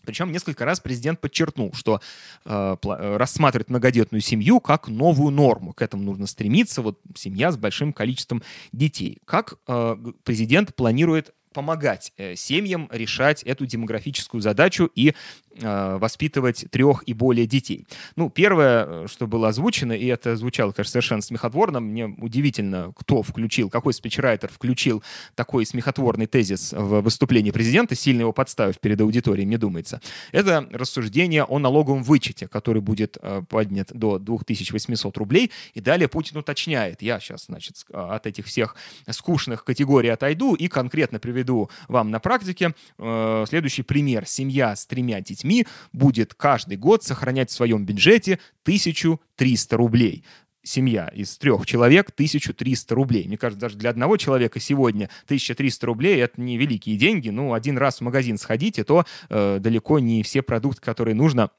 [0.06, 2.02] Причем несколько раз президент подчеркнул, что
[2.46, 5.74] э, э, рассматривает многодетную семью как новую норму.
[5.74, 6.82] К этому нужно стремиться.
[6.82, 8.42] Вот семья с большим количеством
[8.72, 9.20] детей.
[9.26, 15.16] Как э, президент планирует помогать э, семьям решать эту демографическую задачу и
[15.62, 17.88] воспитывать трех и более детей.
[18.16, 23.24] Ну, первое, э, что было озвучено, и это звучало, конечно, совершенно смехотворно, мне удивительно, кто
[23.24, 25.04] включил, какой спичрайтер включил
[25.36, 30.02] такой смехотворный тезис в выступлении президента, сильно его подставив перед аудиторией, мне думается.
[30.32, 36.38] Это рассуждение о налоговом вычете, который будет э, поднят до 2800 рублей, и далее Путин
[36.38, 38.76] уточняет, я сейчас, значит, от этих всех
[39.10, 42.74] скучных категорий отойду и конкретно приведу вам на практике.
[42.98, 44.26] Э, следующий пример.
[44.26, 45.45] Семья с тремя детьми
[45.94, 50.24] будет каждый год сохранять в своем бюджете 1300 рублей
[50.68, 53.28] семья из трех человек 1300 рублей.
[53.28, 57.30] Мне кажется, даже для одного человека сегодня 1300 рублей это не великие деньги.
[57.30, 61.52] Ну, один раз в магазин сходите, то э, далеко не все продукты, которые нужно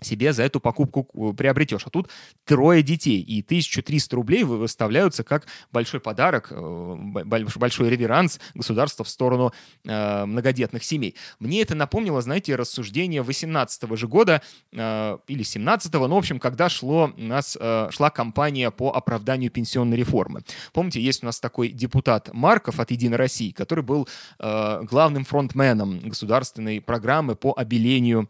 [0.00, 1.86] себе за эту покупку э, приобретешь.
[1.86, 2.08] А тут
[2.44, 9.52] трое детей, и 1300 рублей выставляются как большой подарок, э, большой реверанс государства в сторону
[9.84, 11.16] э, многодетных семей.
[11.38, 16.68] Мне это напомнило, знаете, рассуждение 18 же года или 17 го ну, в общем, когда
[16.68, 17.56] шло, у нас
[17.90, 20.42] шла кампания по оправданию пенсионной реформы.
[20.72, 26.80] Помните, есть у нас такой депутат Марков от «Единой России», который был главным фронтменом государственной
[26.80, 28.28] программы по обелению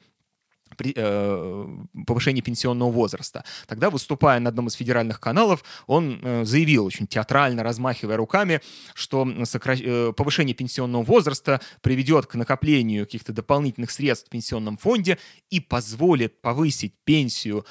[0.78, 1.66] Э,
[2.06, 3.44] повышения пенсионного возраста.
[3.66, 8.61] Тогда, выступая на одном из федеральных каналов, он э, заявил, очень театрально размахивая руками,
[8.94, 9.76] что сокра...
[9.78, 15.18] Э, повышение пенсионного возраста приведет к накоплению каких-то дополнительных средств в пенсионном фонде
[15.50, 17.66] и позволит повысить пенсию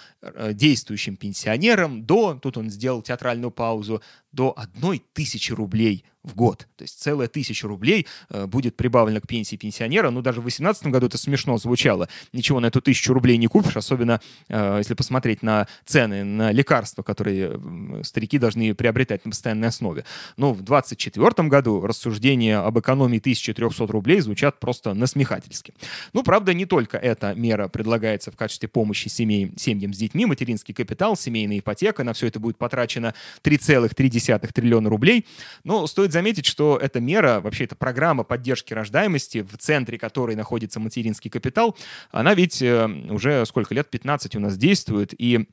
[0.52, 6.68] действующим пенсионерам до, тут он сделал театральную паузу, до одной тысячи рублей в год.
[6.76, 10.12] То есть целая тысяча рублей э, будет прибавлено к пенсии пенсионера.
[10.12, 12.10] Ну, даже в 2018 году это смешно звучало.
[12.32, 17.02] Ничего на эту тысячу рублей не купишь, особенно э, если посмотреть на цены на лекарства,
[17.02, 17.60] которые
[18.04, 20.06] старики должны приобретать на постоянной основе.
[20.38, 25.74] Но в 2024 году рассуждения об экономии 1300 рублей звучат просто насмехательски.
[26.14, 30.74] Ну, правда, не только эта мера предлагается в качестве помощи семей, семьям с детьми, материнский
[30.74, 32.04] капитал, семейная ипотека.
[32.04, 34.20] На все это будет потрачено 3,3
[34.54, 35.26] триллиона рублей.
[35.64, 40.80] Но стоит заметить, что эта мера, вообще эта программа поддержки рождаемости, в центре которой находится
[40.80, 41.78] материнский капитал,
[42.12, 45.48] она ведь э, уже сколько лет, 15 у нас действует, и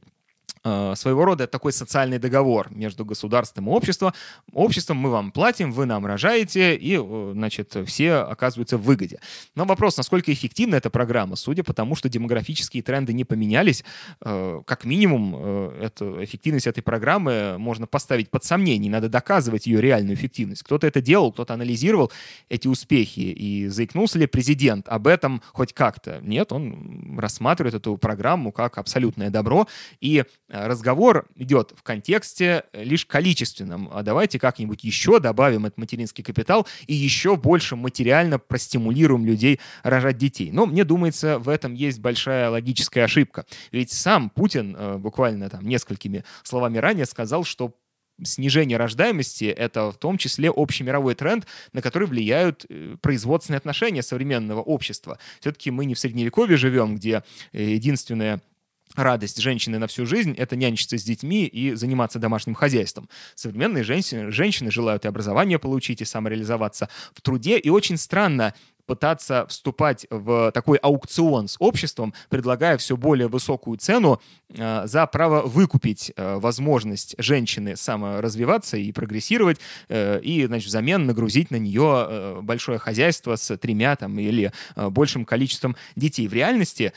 [0.62, 4.12] своего рода такой социальный договор между государством и обществом.
[4.52, 9.20] Обществом мы вам платим, вы нам рожаете, и, э, значит, все оказываются в выгоде.
[9.54, 13.84] Но вопрос, насколько эффективна эта программа, судя по тому, что демографические тренды не поменялись,
[14.20, 15.36] э, как минимум,
[15.80, 20.62] эту, эффективность этой программы можно поставить под сомнение, надо доказывать ее реальную эффективность.
[20.62, 22.10] Кто-то это делал, кто-то анализировал
[22.48, 26.20] эти успехи, и заикнулся ли президент об этом хоть как-то?
[26.22, 29.68] Нет, он рассматривает эту программу как абсолютное добро,
[30.00, 33.88] и Э, разговор идет в контексте э, лишь количественном.
[33.92, 40.16] А давайте как-нибудь еще добавим этот материнский капитал и еще больше материально простимулируем людей рожать
[40.16, 40.50] детей.
[40.50, 43.44] Но мне думается, в этом есть большая логическая ошибка.
[43.72, 47.74] Ведь сам Путин э, буквально там несколькими словами ранее сказал, что
[48.24, 52.66] снижение рождаемости— это в том числе общий мировой тренд, на который влияют
[53.00, 55.18] производственные отношения современного общества.
[55.38, 58.40] Все-таки мы не в Средневековье живем, где единственное
[58.94, 63.08] радость женщины на всю жизнь— это нянчиться с детьми и заниматься домашним хозяйством.
[63.34, 67.58] Современные женщины, женщины желают и образование получить, и самореализоваться в труде.
[67.58, 68.54] И очень странно
[68.88, 75.42] пытаться вступать в такой аукцион с обществом, предлагая все более высокую цену э, за право
[75.42, 79.58] выкупить э, возможность женщины саморазвиваться и прогрессировать,
[79.90, 85.76] э, и, значит, взамен нагрузить на нее большое хозяйство с тремя там, или большим количеством
[85.94, 86.26] детей.
[86.26, 86.94] В реальности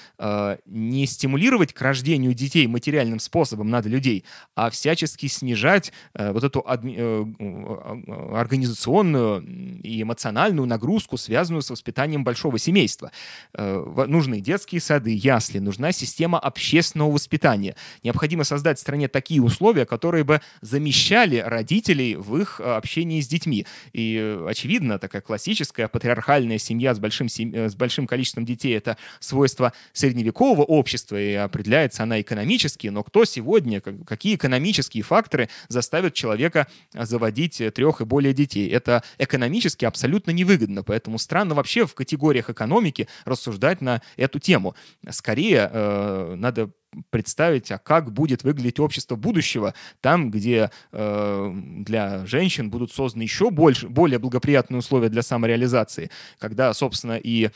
[0.66, 4.24] не стимулировать к рождению детей материальным способом надо людей,
[4.56, 9.44] а всячески снижать вот эту адми- организационную
[9.84, 13.12] и эмоциональную нагрузку, связанную с воспитанием большого семейства.
[13.54, 17.76] Э, нужны детские сады, ясли, нужна система общественного воспитания.
[18.04, 23.28] Необходимо создать в стране такие условия, которые бы замещали родителей в их э, общении с
[23.28, 23.66] детьми.
[23.94, 29.74] И, э, очевидно, такая классическая патриархальная семья с большим, с большим количеством детей— это свойство
[29.94, 32.88] средневекового общества, и определяется она экономически.
[32.88, 38.70] Но кто сегодня, какие экономические факторы заставят человека заводить трех и более детей?
[38.70, 44.76] Это экономически абсолютно невыгодно, поэтому странно вообще в категориях экономики рассуждать на эту тему.
[45.10, 46.72] Скорее, э, надо
[47.10, 53.50] представить, а как будет выглядеть общество будущего, там, где э, для женщин будут созданы еще
[53.50, 57.50] больше, более благоприятные условия для самореализации, когда, собственно, и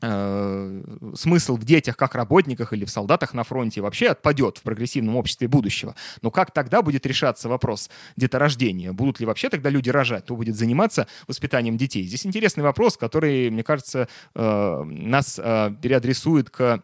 [0.00, 5.48] смысл в детях как работниках или в солдатах на фронте вообще отпадет в прогрессивном обществе
[5.48, 5.94] будущего.
[6.22, 8.92] Но как тогда будет решаться вопрос деторождения?
[8.92, 10.24] Будут ли вообще тогда люди рожать?
[10.24, 12.04] Кто будет заниматься воспитанием детей?
[12.04, 16.82] Здесь интересный вопрос, который, мне кажется, э, нас э, переадресует к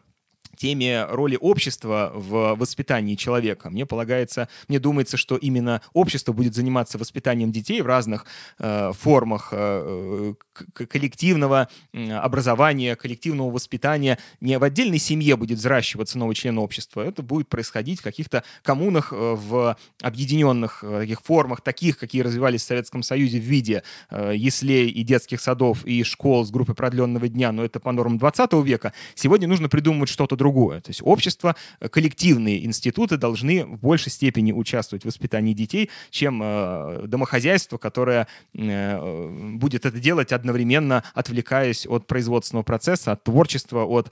[0.62, 3.68] теме роли общества в воспитании человека.
[3.68, 8.26] Мне полагается, мне думается, что именно общество будет заниматься воспитанием детей в разных
[8.60, 10.34] э, формах э,
[10.72, 14.18] коллективного образования, коллективного воспитания.
[14.40, 19.12] Не в отдельной семье будет взращиваться новый член общества, это будет происходить в каких-то коммунах,
[19.12, 24.34] э, в объединенных э, таких формах, таких, какие развивались в Советском Союзе в виде э,
[24.36, 28.52] яслей и детских садов и школ с группой продленного дня, но это по нормам 20
[28.64, 28.92] века.
[29.16, 30.51] Сегодня нужно придумывать что-то другое.
[30.52, 36.40] То есть общество, э, коллективные институты должны в большей степени участвовать в воспитании детей, чем
[36.42, 44.10] э, домохозяйство, которое э, будет это делать одновременно, отвлекаясь от производственного процесса, от творчества, от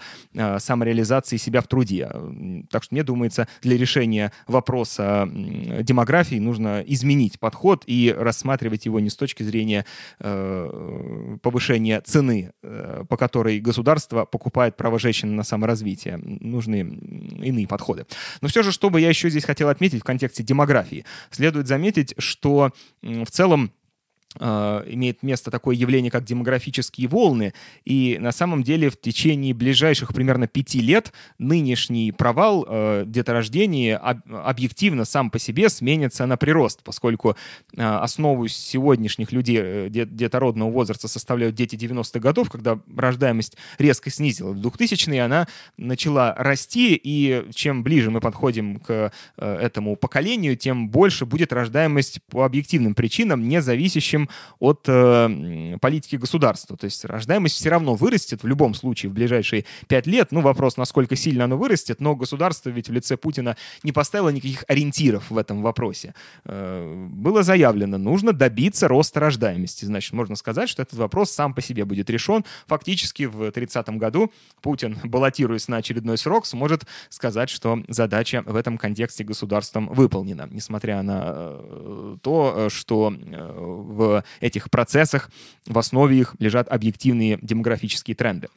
[0.59, 2.11] самореализации себя в труде.
[2.71, 9.11] Так что мне думается, для решения вопроса демографии нужно изменить подход и рассматривать его не
[9.11, 9.85] с точки зрения
[10.19, 12.53] повышения цены,
[13.09, 16.81] по которой государство покупает право женщины на саморазвитие нужны
[17.43, 18.07] иные подходы.
[18.41, 22.15] Но все же, что бы я еще здесь хотел отметить в контексте демографии, следует заметить,
[22.19, 23.73] что в целом
[24.39, 27.53] имеет место такое явление, как демографические волны,
[27.85, 34.21] и на самом деле в течение ближайших примерно пяти лет нынешний провал э, деторождения об,
[34.33, 37.37] объективно сам по себе сменится на прирост, поскольку
[37.77, 44.59] э, основу сегодняшних людей э, детородного возраста составляют дети 90-х годов, когда рождаемость резко снизилась.
[44.59, 50.89] В 2000-е она начала расти, и чем ближе мы подходим к э, этому поколению, тем
[50.89, 54.29] больше будет рождаемость по объективным причинам, не зависящим зависим
[54.59, 56.77] от э, политики государства.
[56.77, 60.33] То есть рождаемость все равно вырастет в любом случае в ближайшие пять лет.
[60.33, 64.65] Ну, вопрос, насколько сильно оно вырастет, но государство ведь в лице Путина не поставило никаких
[64.69, 66.15] ориентиров в этом вопросе.
[66.45, 69.85] Э, было заявлено, нужно добиться роста рождаемости.
[69.85, 72.45] Значит, можно сказать, что этот вопрос сам по себе будет решен.
[72.67, 78.79] Фактически в 30 году Путин, баллотируясь на очередной срок, сможет сказать, что задача в этом
[78.79, 83.71] контексте государством выполнена, несмотря на э, то, э, что э,
[84.41, 85.31] этих процессах,
[85.67, 88.49] в основе их лежат объективные демографические тренды.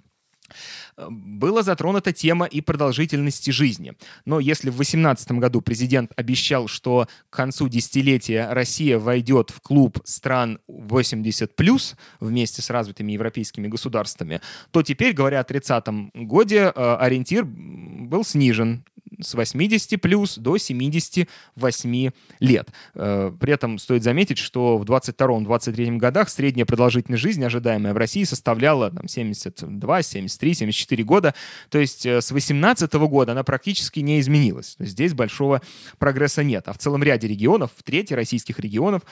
[0.98, 3.94] Была затронута тема и продолжительности жизни.
[4.26, 10.00] Но если в 2018 году президент обещал, что к концу десятилетия Россия войдет в клуб
[10.04, 17.46] стран 80+, вместе с развитыми европейскими государствами, то теперь, говоря о 30 годе, э, ориентир
[17.46, 18.86] был снижен
[19.22, 22.70] с 80 плюс до 78 лет.
[22.96, 28.24] Э, при этом стоит заметить, что в 22-23 годах средняя продолжительность жизни, ожидаемая в России,
[28.24, 31.36] составляла там, 72, 73, 74 года.
[31.70, 34.76] То есть э, с 18 года она практически не изменилась.
[34.80, 35.62] Здесь большого
[35.98, 36.68] прогресса нет.
[36.68, 39.04] А в целом ряде регионов, в трети российских регионов,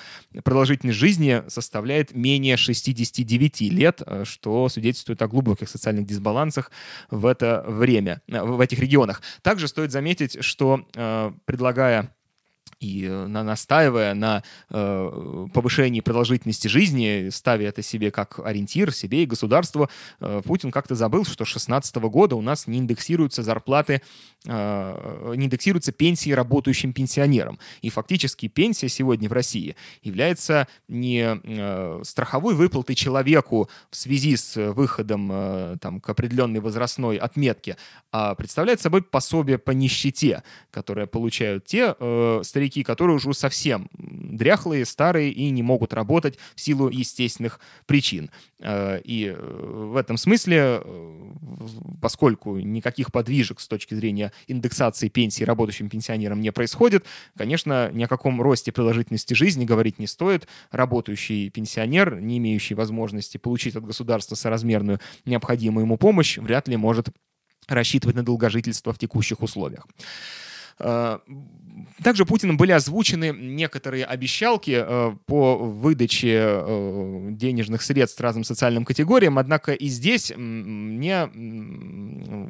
[0.43, 6.71] продолжительность жизни составляет менее 69 лет, э, что свидетельствует о глубоких социальных дисбалансах
[7.09, 9.21] в это время, в этих регионах.
[9.41, 12.15] Также стоит стоит заметить, что э, предлагая
[12.79, 19.23] и э, на, настаивая на э, повышении продолжительности жизни, ставя это себе как ориентир, себе
[19.23, 24.01] и государству, э, Путин как-то забыл, что с 2016 года у нас не индексируются зарплаты,
[24.45, 27.60] э, не индексируются пенсии работающим пенсионерам.
[27.81, 34.55] И фактически пенсия сегодня в России является не э, страховой выплатой человеку в связи с
[34.73, 37.77] выходом э, там, к определенной возрастной отметке,
[38.12, 44.86] а представляет собой пособие по нищете, которое получают те э, старики, которые уже совсем дряхлые,
[44.86, 48.30] старые и не могут работать в силу естественных причин.
[48.60, 50.84] Э, и в этом смысле,
[52.02, 57.04] поскольку никаких подвижек с точки зрения индексации пенсии работающим пенсионерам не происходит,
[57.36, 60.47] конечно, ни о каком росте продолжительности жизни говорить не стоит.
[60.69, 67.10] Работающий пенсионер, не имеющий возможности получить от государства соразмерную необходимую ему помощь, вряд ли может
[67.67, 69.88] рассчитывать на долгожительство в текущих условиях.
[70.79, 71.19] Э,
[72.03, 79.38] также Путиным были озвучены некоторые обещалки э, по выдаче э, денежных средств разным социальным категориям,
[79.38, 81.29] однако и здесь мне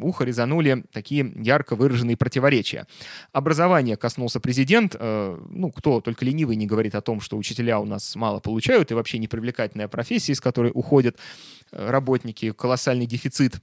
[0.01, 2.87] ухо резанули такие ярко выраженные противоречия.
[3.31, 4.95] Образование коснулся президент.
[4.99, 8.93] Ну, кто только ленивый не говорит о том, что учителя у нас мало получают и
[8.93, 11.17] вообще непривлекательная профессия, из которой уходят
[11.71, 13.61] работники, колоссальный дефицит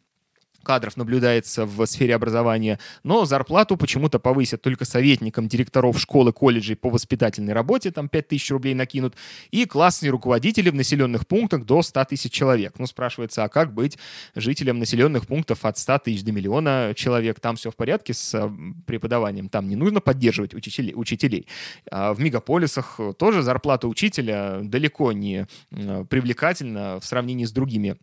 [0.68, 6.90] кадров наблюдается в сфере образования, но зарплату почему-то повысят только советникам директоров школы, колледжей по
[6.90, 9.14] воспитательной работе, там 5 тысяч рублей накинут,
[9.50, 12.74] и классные руководители в населенных пунктах до 100 тысяч человек.
[12.78, 13.96] Ну, спрашивается, а как быть
[14.34, 17.40] жителям населенных пунктов от 100 тысяч до миллиона человек?
[17.40, 18.50] Там все в порядке с э,
[18.86, 20.92] преподаванием, там не нужно поддерживать учителей.
[20.94, 21.46] учителей.
[21.90, 27.96] А в мегаполисах тоже зарплата учителя далеко не э, привлекательна в сравнении с другими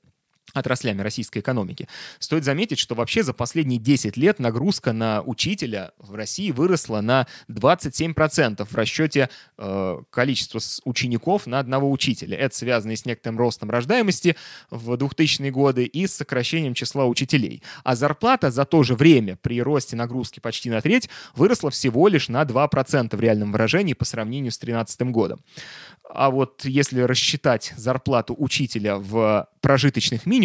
[0.55, 1.87] отраслями российской экономики.
[2.19, 7.27] Стоит заметить, что вообще за последние 10 лет нагрузка на учителя в России выросла на
[7.49, 12.37] 27% в расчете э, количества учеников на одного учителя.
[12.37, 14.35] Это связано и с некоторым ростом рождаемости
[14.71, 17.61] в 2000-е годы и с сокращением числа учителей.
[17.83, 22.29] А зарплата за то же время при росте нагрузки почти на треть выросла всего лишь
[22.29, 25.41] на 2% в реальном выражении по сравнению с 2013 годом.
[26.09, 30.44] А вот если рассчитать зарплату учителя в прожиточных минимумах,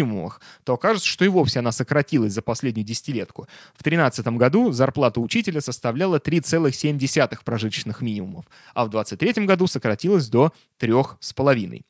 [0.63, 3.47] то окажется, что и вовсе она сократилась за последнюю десятилетку.
[3.75, 10.51] В 2013 году зарплата учителя составляла 3,7 прожиточных минимумов, а в 2023 году сократилась до
[10.79, 11.83] 3,5.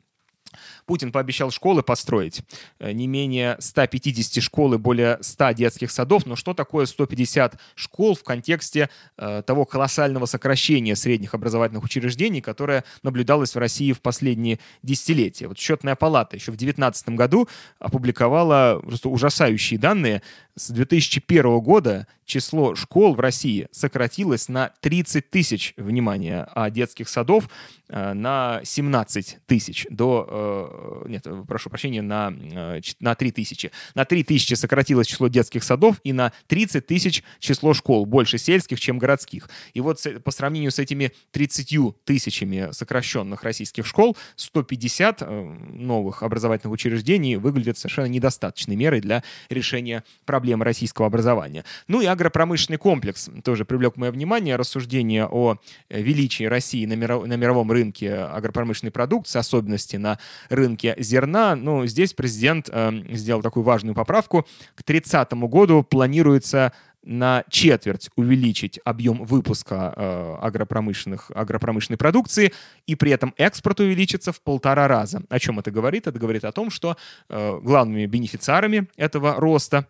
[0.92, 2.42] Путин пообещал школы построить.
[2.78, 6.26] Э, не менее 150 школ и более 100 детских садов.
[6.26, 12.84] Но что такое 150 школ в контексте э, того колоссального сокращения средних образовательных учреждений, которое
[13.04, 15.48] наблюдалось в России в последние десятилетия?
[15.48, 17.48] Вот счетная палата еще в 2019 году
[17.80, 20.22] опубликовала просто ужасающие данные.
[20.58, 27.48] С 2001 года число школ в России сократилось на 30 тысяч, внимание, а детских садов
[27.88, 33.72] э, на 17 тысяч до Э, нет, прошу прощения, на, э, на 3 тысячи.
[33.96, 38.80] На 3 тысячи сократилось число детских садов и на 30 тысяч число школ, больше сельских,
[38.80, 39.50] чем городских.
[39.74, 45.42] И вот по сравнению с этими 30 тысячами сокращенных российских школ, 150 э,
[45.74, 51.66] новых образовательных учреждений выглядят совершенно недостаточной мерой для решения проблемы российского образования.
[51.88, 54.56] Ну и агропромышленный комплекс тоже привлек мое внимание.
[54.56, 55.58] Рассуждение о
[55.90, 60.18] величии России на мировом рынке агропромышленной продукции, особенности на
[60.50, 60.61] рынке
[60.98, 61.56] зерна.
[61.56, 64.48] Ну, здесь президент э, сделал такую важную поправку.
[64.76, 72.54] К 30 году планируется на четверть увеличить объем выпуска э, агропромышленных, агропромышленной продукции,
[72.86, 75.24] и при этом экспорт увеличится в полтора раза.
[75.30, 76.08] О чем это говорит?
[76.08, 76.98] Это говорит о том, что
[77.30, 79.88] э, главными бенефициарами этого роста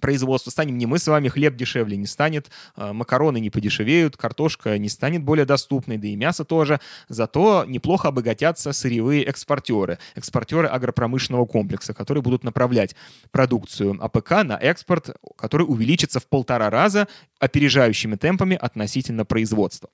[0.00, 4.78] производства станем не мы с вами, хлеб дешевле не станет, а, макароны не подешевеют, картошка
[4.78, 6.80] не станет более доступной, да и мясо тоже.
[7.08, 12.94] Зато неплохо обогатятся сырьевые экспортеры, экспортеры агропромышленного комплекса, которые будут направлять
[13.30, 19.90] продукцию АПК на экспорт, который увеличится в полтора раза опережающими темпами относительно производства.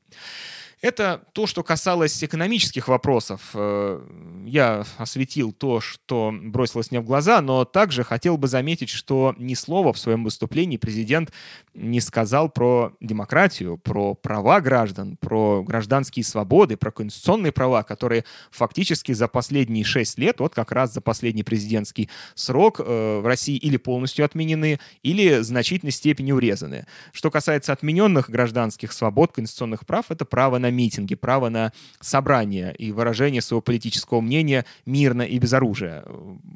[0.81, 3.51] Это то, что касалось экономических вопросов.
[3.55, 4.01] Э,
[4.47, 9.55] я осветил то, что бросилось мне в глаза, но также хотел бы заметить, что ни
[9.55, 11.33] слова в своем выступлении президент
[11.75, 19.11] не сказал про демократию, про права граждан, про гражданские свободы, про конституционные права, которые фактически
[19.13, 23.79] за последние шесть лет, вот как раз за последний президентский срок э, в России или
[23.79, 26.87] полностью отменены, или в значительной степени урезаны.
[27.13, 32.75] Что касается отмененных гражданских свобод, конституционных прав, это право на на митинги, право на собрание
[32.77, 36.05] и выражение своего политического мнения мирно и без оружия.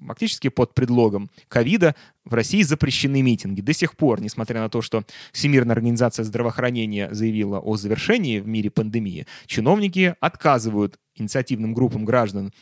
[0.06, 1.94] Фактически под предлогом ковида
[2.24, 3.60] в России запрещены митинги.
[3.60, 8.70] До сих пор, несмотря на то, что Всемирная организация здравоохранения заявила о завершении в мире
[8.70, 12.52] пандемии, чиновники отказывают инициативным группам граждан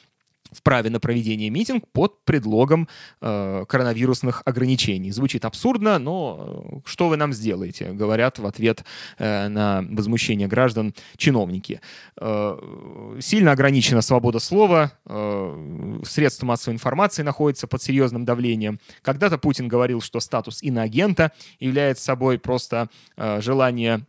[0.52, 2.88] в праве на проведение митинг под предлогом
[3.20, 5.10] э, коронавирусных ограничений.
[5.10, 8.84] Звучит абсурдно, но э, что вы нам сделаете, говорят в ответ
[9.18, 11.80] э, на возмущение граждан чиновники.
[12.16, 18.80] Э, сильно ограничена свобода слова, э, средства массовой информации находятся под серьезным давлением.
[19.02, 24.06] Когда-то Путин говорил, что статус иноагента является собой просто э, желание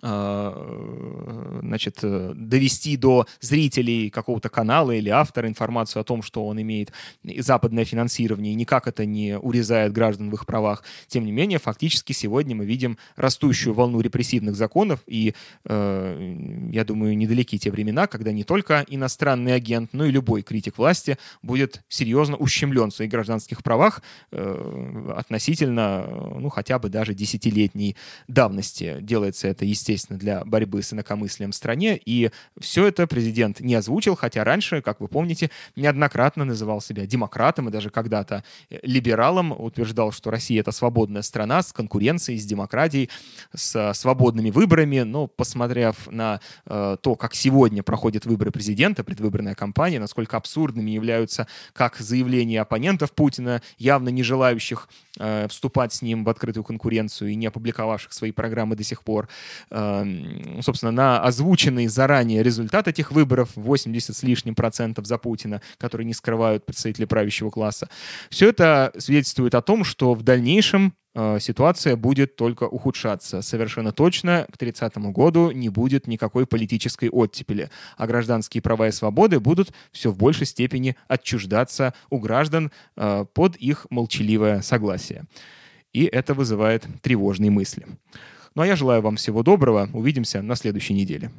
[0.00, 6.92] значит, э, довести до зрителей какого-то канала или автора информацию о том, что он имеет
[7.22, 10.84] западное финансирование, и никак это не урезает граждан в их правах.
[11.06, 15.34] Тем не менее, фактически сегодня мы видим растущую волну репрессивных законов, и,
[15.64, 16.36] э,
[16.72, 21.18] я думаю, недалеки те времена, когда не только иностранный агент, но и любой критик власти
[21.42, 26.06] будет серьезно ущемлен в своих гражданских правах э, относительно,
[26.38, 27.96] ну, хотя бы даже десятилетней
[28.28, 28.98] давности.
[29.00, 32.00] Делается это, естественно, естественно, для борьбы с инакомыслием в стране.
[32.04, 37.68] И все это президент не озвучил, хотя раньше, как вы помните, неоднократно называл себя демократом
[37.68, 43.10] и даже когда-то э, либералом, утверждал, что Россия— это свободная страна с конкуренцией, с демократией,
[43.54, 45.00] с свободными выборами.
[45.00, 51.46] Но, посмотрев на э, то, как сегодня проходят выборы президента, предвыборная кампания, насколько абсурдными являются
[51.72, 57.36] как заявления оппонентов Путина, явно не желающих э, вступать с ним в открытую конкуренцию и
[57.36, 59.28] не опубликовавших свои программы до сих пор,
[60.62, 66.14] собственно, на озвученный заранее результат этих выборов, 80 с лишним процентов за Путина, которые не
[66.14, 67.88] скрывают представители правящего класса.
[68.30, 73.42] Все это свидетельствует о том, что в дальнейшем э, ситуация будет только ухудшаться.
[73.42, 77.68] Совершенно точно к 30 году не будет никакой политической оттепели,
[77.98, 83.56] а гражданские права и свободы будут все в большей степени отчуждаться у граждан э, под
[83.56, 85.24] их молчаливое согласие.
[85.92, 87.86] И это вызывает тревожные мысли.
[88.56, 89.88] Ну а я желаю вам всего доброго.
[89.92, 91.30] Увидимся на следующей неделе.